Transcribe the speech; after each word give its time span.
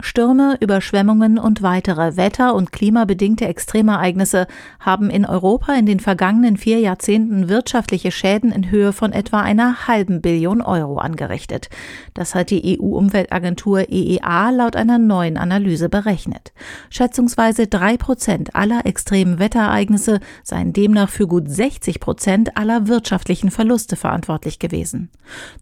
Stürme, 0.00 0.58
Überschwemmungen 0.60 1.38
und 1.38 1.62
weitere 1.62 2.16
wetter- 2.16 2.54
und 2.54 2.70
klimabedingte 2.70 3.46
Extremereignisse 3.46 4.46
haben 4.78 5.08
in 5.08 5.24
Europa 5.24 5.72
in 5.74 5.86
den 5.86 6.00
vergangenen 6.00 6.58
vier 6.58 6.80
Jahrzehnten 6.80 7.48
wirtschaftliche 7.48 8.10
Schäden 8.10 8.52
in 8.52 8.70
Höhe 8.70 8.92
von 8.92 9.12
etwa 9.12 9.40
einer 9.40 9.88
halben 9.88 10.20
Billion 10.20 10.60
Euro 10.60 10.98
angerichtet. 10.98 11.70
Das 12.12 12.34
hat 12.34 12.50
die 12.50 12.78
EU-Umweltagentur 12.78 13.88
EEA 13.88 14.50
laut 14.50 14.76
einer 14.76 14.98
neuen 14.98 15.38
Analyse 15.38 15.88
berechnet. 15.88 16.52
Schätzungsweise 16.90 17.66
drei 17.66 17.96
Prozent 17.96 18.54
aller 18.54 18.84
extremen 18.84 19.38
Wetterereignisse 19.38 20.20
seien 20.42 20.74
demnach 20.74 21.08
für 21.08 21.26
gut 21.26 21.48
60 21.48 22.00
Prozent 22.00 22.56
aller 22.56 22.86
wirtschaftlichen 22.86 23.50
Verluste 23.50 23.96
verantwortlich 23.96 24.58
gewesen. 24.58 25.10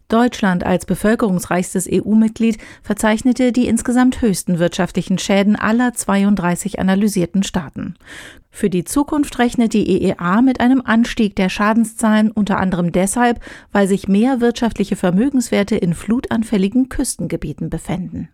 Deutschland 0.08 0.64
als 0.64 0.86
bevölkerungsreichstes 0.86 1.88
EU-Mitglied 1.90 2.58
verzeichnete 2.82 3.52
die 3.52 3.66
insgesamt 3.66 4.16
höchsten 4.24 4.58
wirtschaftlichen 4.58 5.18
Schäden 5.18 5.54
aller 5.54 5.94
32 5.94 6.80
analysierten 6.80 7.44
Staaten. 7.44 7.94
Für 8.50 8.70
die 8.70 8.84
Zukunft 8.84 9.38
rechnet 9.38 9.74
die 9.74 10.02
EEA 10.02 10.40
mit 10.40 10.60
einem 10.60 10.80
Anstieg 10.84 11.36
der 11.36 11.48
Schadenszahlen 11.48 12.30
unter 12.30 12.58
anderem 12.58 12.90
deshalb, 12.90 13.40
weil 13.70 13.86
sich 13.86 14.08
mehr 14.08 14.40
wirtschaftliche 14.40 14.96
Vermögenswerte 14.96 15.76
in 15.76 15.94
flutanfälligen 15.94 16.88
Küstengebieten 16.88 17.68
befänden. 17.68 18.28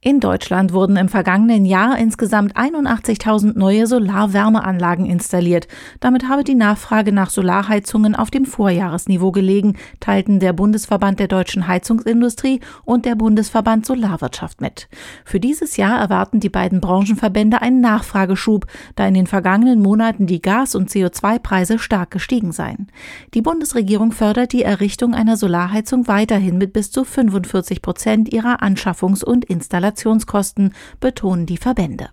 In 0.00 0.20
Deutschland 0.20 0.72
wurden 0.72 0.96
im 0.96 1.08
vergangenen 1.08 1.64
Jahr 1.64 1.98
insgesamt 1.98 2.56
81.000 2.56 3.58
neue 3.58 3.88
Solarwärmeanlagen 3.88 5.06
installiert. 5.06 5.66
Damit 5.98 6.28
habe 6.28 6.44
die 6.44 6.54
Nachfrage 6.54 7.10
nach 7.10 7.30
Solarheizungen 7.30 8.14
auf 8.14 8.30
dem 8.30 8.44
Vorjahresniveau 8.44 9.32
gelegen, 9.32 9.76
teilten 9.98 10.38
der 10.38 10.52
Bundesverband 10.52 11.18
der 11.18 11.26
deutschen 11.26 11.66
Heizungsindustrie 11.66 12.60
und 12.84 13.06
der 13.06 13.16
Bundesverband 13.16 13.86
Solarwirtschaft 13.86 14.60
mit. 14.60 14.88
Für 15.24 15.40
dieses 15.40 15.76
Jahr 15.76 15.98
erwarten 15.98 16.38
die 16.38 16.48
beiden 16.48 16.80
Branchenverbände 16.80 17.60
einen 17.60 17.80
Nachfrageschub, 17.80 18.66
da 18.94 19.04
in 19.04 19.14
den 19.14 19.26
vergangenen 19.26 19.82
Monaten 19.82 20.28
die 20.28 20.40
Gas- 20.40 20.76
und 20.76 20.90
CO2-Preise 20.90 21.80
stark 21.80 22.12
gestiegen 22.12 22.52
seien. 22.52 22.86
Die 23.34 23.42
Bundesregierung 23.42 24.12
fördert 24.12 24.52
die 24.52 24.62
Errichtung 24.62 25.12
einer 25.12 25.36
Solarheizung 25.36 26.06
weiterhin 26.06 26.56
mit 26.56 26.72
bis 26.72 26.92
zu 26.92 27.02
45 27.02 27.82
Prozent 27.82 28.32
ihrer 28.32 28.62
Anschaffungs- 28.62 29.24
und 29.24 29.44
Installations 29.44 29.87
Installationskosten, 29.88 30.74
betonen 31.00 31.46
die 31.46 31.56
Verbände. 31.56 32.10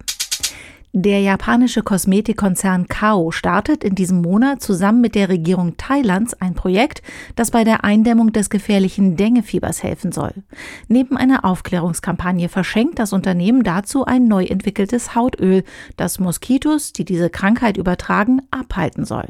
Der 0.98 1.20
japanische 1.20 1.84
Kosmetikkonzern 1.84 2.88
Kao 2.88 3.30
startet 3.32 3.84
in 3.84 3.96
diesem 3.96 4.22
Monat 4.22 4.62
zusammen 4.62 5.02
mit 5.02 5.14
der 5.14 5.28
Regierung 5.28 5.76
Thailands 5.76 6.40
ein 6.40 6.54
Projekt, 6.54 7.02
das 7.36 7.52
bei 7.52 7.66
der 7.66 7.84
Eindämmung 7.84 8.32
des 8.32 8.50
gefährlichen 8.50 9.18
Denguefiebers 9.18 9.84
helfen 9.84 10.14
soll. 10.14 10.32
Neben 10.88 11.18
einer 11.18 11.44
Aufklärungskampagne 11.44 12.48
verschenkt 12.48 12.98
das 12.98 13.12
Unternehmen 13.12 13.64
dazu 13.64 14.06
ein 14.06 14.30
neu 14.30 14.46
entwickeltes 14.46 15.16
Hautöl, 15.16 15.66
das 15.98 16.18
Moskitos, 16.20 16.94
die 16.94 17.04
diese 17.04 17.30
Krankheit 17.30 17.76
übertragen, 17.76 18.44
abhalten 18.50 19.04
soll. 19.04 19.28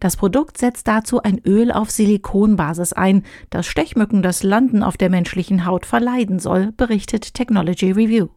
Das 0.00 0.16
Produkt 0.16 0.58
setzt 0.58 0.88
dazu 0.88 1.22
ein 1.22 1.40
Öl 1.46 1.70
auf 1.70 1.92
Silikonbasis 1.92 2.92
ein, 2.92 3.22
das 3.50 3.66
Stechmücken 3.66 4.20
das 4.22 4.42
Landen 4.42 4.82
auf 4.82 4.96
der 4.96 5.10
menschlichen 5.10 5.64
Haut 5.64 5.86
verleiden 5.86 6.40
soll, 6.40 6.72
berichtet 6.72 7.34
Technology 7.34 7.92
Review. 7.92 8.30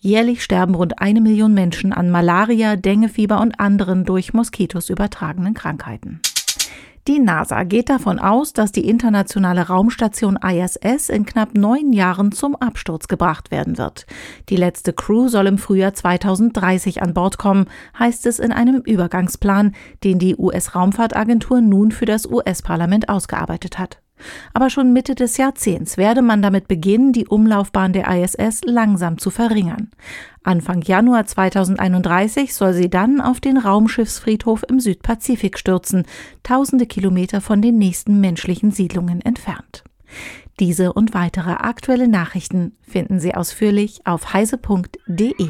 Jährlich 0.00 0.42
sterben 0.42 0.74
rund 0.74 1.00
eine 1.00 1.20
Million 1.20 1.54
Menschen 1.54 1.92
an 1.92 2.10
Malaria, 2.10 2.76
Denguefieber 2.76 3.40
und 3.40 3.58
anderen 3.60 4.04
durch 4.04 4.34
Moskitos 4.34 4.90
übertragenen 4.90 5.54
Krankheiten. 5.54 6.20
Die 7.08 7.18
NASA 7.18 7.64
geht 7.64 7.88
davon 7.88 8.20
aus, 8.20 8.52
dass 8.52 8.70
die 8.70 8.88
internationale 8.88 9.66
Raumstation 9.66 10.36
ISS 10.36 11.08
in 11.08 11.26
knapp 11.26 11.52
neun 11.56 11.92
Jahren 11.92 12.30
zum 12.30 12.54
Absturz 12.54 13.08
gebracht 13.08 13.50
werden 13.50 13.76
wird. 13.76 14.06
Die 14.48 14.54
letzte 14.54 14.92
Crew 14.92 15.26
soll 15.26 15.48
im 15.48 15.58
Frühjahr 15.58 15.94
2030 15.94 17.02
an 17.02 17.12
Bord 17.12 17.38
kommen, 17.38 17.66
heißt 17.98 18.24
es 18.26 18.38
in 18.38 18.52
einem 18.52 18.82
Übergangsplan, 18.82 19.74
den 20.04 20.20
die 20.20 20.36
US-Raumfahrtagentur 20.36 21.60
nun 21.60 21.90
für 21.90 22.06
das 22.06 22.24
US-Parlament 22.24 23.08
ausgearbeitet 23.08 23.80
hat. 23.80 23.98
Aber 24.54 24.70
schon 24.70 24.92
Mitte 24.92 25.14
des 25.14 25.36
Jahrzehnts 25.36 25.96
werde 25.96 26.22
man 26.22 26.42
damit 26.42 26.68
beginnen, 26.68 27.12
die 27.12 27.26
Umlaufbahn 27.26 27.92
der 27.92 28.08
ISS 28.08 28.62
langsam 28.64 29.18
zu 29.18 29.30
verringern. 29.30 29.90
Anfang 30.42 30.82
Januar 30.82 31.26
2031 31.26 32.54
soll 32.54 32.72
sie 32.72 32.90
dann 32.90 33.20
auf 33.20 33.40
den 33.40 33.56
Raumschiffsfriedhof 33.58 34.64
im 34.68 34.80
Südpazifik 34.80 35.58
stürzen, 35.58 36.04
tausende 36.42 36.86
Kilometer 36.86 37.40
von 37.40 37.62
den 37.62 37.78
nächsten 37.78 38.20
menschlichen 38.20 38.72
Siedlungen 38.72 39.20
entfernt. 39.20 39.84
Diese 40.60 40.92
und 40.92 41.14
weitere 41.14 41.52
aktuelle 41.52 42.08
Nachrichten 42.08 42.76
finden 42.82 43.18
Sie 43.18 43.34
ausführlich 43.34 44.06
auf 44.06 44.32
heise.de. 44.34 45.48